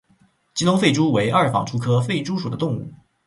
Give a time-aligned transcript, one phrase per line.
[0.55, 2.91] 吉隆狒蛛为二纺蛛科狒蛛属的动物。